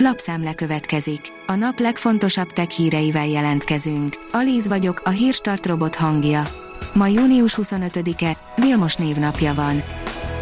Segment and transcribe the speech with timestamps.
[0.00, 1.20] Lapszemle következik.
[1.46, 4.16] A nap legfontosabb tech híreivel jelentkezünk.
[4.32, 6.48] Alíz vagyok, a hírstart robot hangja.
[6.94, 9.82] Ma június 25-e, Vilmos névnapja van.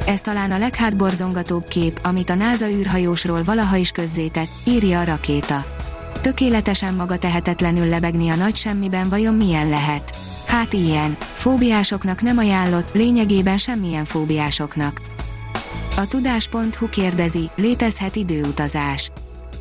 [0.06, 5.64] Ez talán a leghátborzongatóbb kép, amit a NASA űrhajósról valaha is közzétett, írja a rakéta.
[6.20, 10.16] Tökéletesen maga tehetetlenül lebegni a nagy semmiben vajon milyen lehet?
[10.46, 15.00] Hát ilyen, fóbiásoknak nem ajánlott, lényegében semmilyen fóbiásoknak.
[15.96, 19.10] A tudás.hu kérdezi, létezhet időutazás.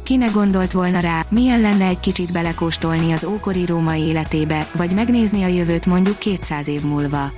[0.05, 5.43] Kine gondolt volna rá, milyen lenne egy kicsit belekóstolni az ókori római életébe, vagy megnézni
[5.43, 7.31] a jövőt mondjuk 200 év múlva.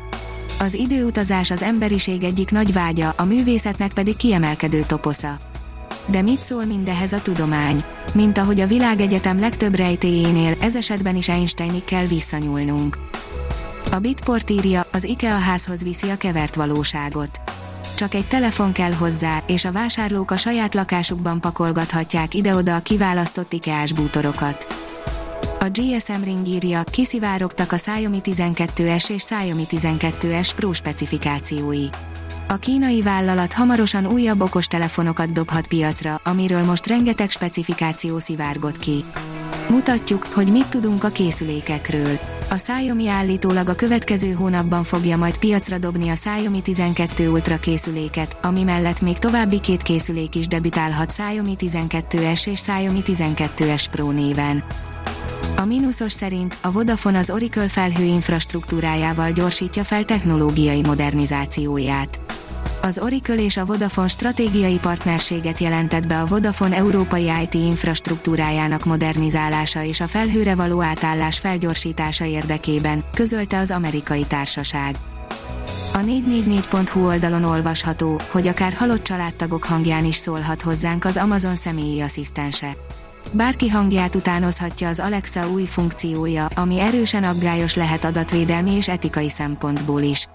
[0.60, 5.38] Az időutazás az emberiség egyik nagy vágya, a művészetnek pedig kiemelkedő toposza.
[6.06, 7.84] De mit szól mindehez a tudomány?
[8.14, 12.98] Mint ahogy a világegyetem legtöbb rejtéjénél, ez esetben is Einsteinig kell visszanyúlnunk.
[13.92, 17.47] A Bitport írja, az IKEA házhoz viszi a kevert valóságot.
[17.98, 23.54] Csak egy telefon kell hozzá, és a vásárlók a saját lakásukban pakolgathatják ide-oda a kiválasztott
[23.54, 24.68] IKEA-s bútorokat.
[25.60, 31.86] A GSM Ring írja, kiszivárogtak a Xiaomi 12S és Xiaomi 12S Pro specifikációi.
[32.48, 39.04] A kínai vállalat hamarosan újabb okostelefonokat dobhat piacra, amiről most rengeteg specifikáció szivárgott ki.
[39.70, 42.37] Mutatjuk, hogy mit tudunk a készülékekről.
[42.50, 48.38] A Xiaomi állítólag a következő hónapban fogja majd piacra dobni a Xiaomi 12 Ultra készüléket,
[48.42, 54.64] ami mellett még további két készülék is debütálhat Xiaomi 12S és Xiaomi 12S Pro néven.
[55.58, 62.27] A mínuszos szerint a Vodafone az Oracle felhő infrastruktúrájával gyorsítja fel technológiai modernizációját.
[62.82, 69.84] Az Oracle és a Vodafone stratégiai partnerséget jelentett be a Vodafone európai IT infrastruktúrájának modernizálása
[69.84, 74.96] és a felhőre való átállás felgyorsítása érdekében, közölte az amerikai társaság.
[75.94, 82.02] A 444.hu oldalon olvasható, hogy akár halott családtagok hangján is szólhat hozzánk az Amazon személyi
[82.02, 82.76] asszisztense.
[83.32, 90.02] Bárki hangját utánozhatja az Alexa új funkciója, ami erősen aggályos lehet adatvédelmi és etikai szempontból
[90.02, 90.28] is.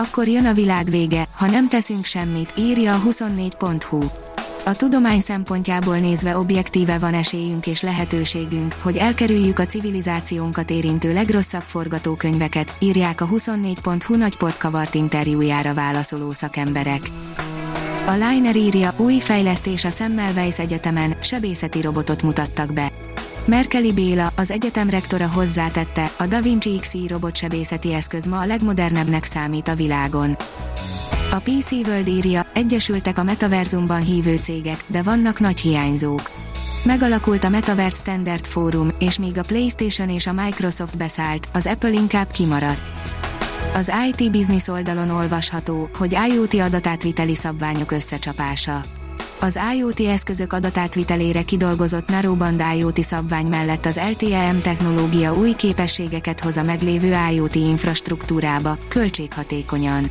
[0.00, 4.00] Akkor jön a világ vége, ha nem teszünk semmit, írja a 24.hu.
[4.64, 11.62] A tudomány szempontjából nézve objektíve van esélyünk és lehetőségünk, hogy elkerüljük a civilizációnkat érintő legrosszabb
[11.62, 17.02] forgatókönyveket, írják a 24.hu nagyport kavart interjújára válaszoló szakemberek.
[18.06, 22.89] A Liner írja, új fejlesztés a Semmelweis Egyetemen, sebészeti robotot mutattak be.
[23.44, 29.24] Merkeli Béla, az egyetem rektora hozzátette, a Da Vinci XI robotsebészeti eszköz ma a legmodernebbnek
[29.24, 30.36] számít a világon.
[31.30, 36.30] A PC World írja, egyesültek a metaverzumban hívő cégek, de vannak nagy hiányzók.
[36.84, 41.90] Megalakult a Metaverse Standard Forum, és míg a PlayStation és a Microsoft beszállt, az Apple
[41.90, 42.80] inkább kimaradt.
[43.74, 48.80] Az IT Business oldalon olvasható, hogy IoT adatátviteli szabványok összecsapása.
[49.42, 56.56] Az IoT eszközök adatátvitelére kidolgozott Narrowband IoT szabvány mellett az LTE-M technológia új képességeket hoz
[56.56, 60.10] a meglévő IoT infrastruktúrába, költséghatékonyan.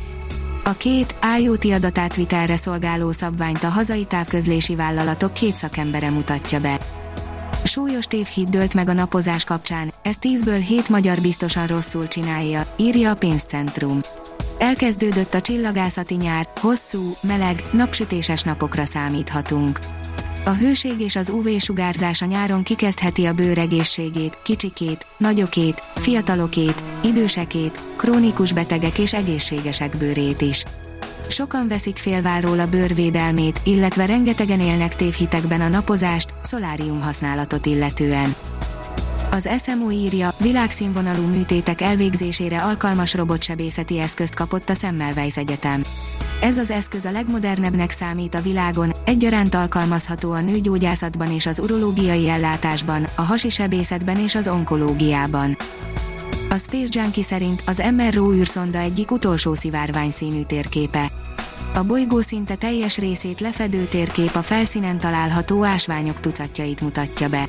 [0.64, 6.78] A két IoT adatátvitelre szolgáló szabványt a hazai távközlési vállalatok két szakembere mutatja be.
[7.64, 13.10] Súlyos tévhit dőlt meg a napozás kapcsán, ez 10-ből 7 magyar biztosan rosszul csinálja, írja
[13.10, 14.00] a pénzcentrum.
[14.60, 19.78] Elkezdődött a csillagászati nyár, hosszú, meleg, napsütéses napokra számíthatunk.
[20.44, 27.82] A hőség és az UV-sugárzás a nyáron kikezdheti a bőr egészségét, kicsikét, nagyokét, fiatalokét, idősekét,
[27.96, 30.64] krónikus betegek és egészségesek bőrét is.
[31.28, 38.34] Sokan veszik félváról a bőrvédelmét, illetve rengetegen élnek tévhitekben a napozást, szolárium használatot illetően.
[39.32, 45.82] Az SMO írja, világszínvonalú műtétek elvégzésére alkalmas robotsebészeti eszközt kapott a Semmelweis Egyetem.
[46.40, 52.28] Ez az eszköz a legmodernebbnek számít a világon, egyaránt alkalmazható a nőgyógyászatban és az urológiai
[52.28, 55.56] ellátásban, a hasi sebészetben és az onkológiában.
[56.48, 61.10] A Space Junkie szerint az MRO űrszonda egyik utolsó szivárványszínű térképe.
[61.74, 67.48] A bolygó szinte teljes részét lefedő térkép a felszínen található ásványok tucatjait mutatja be.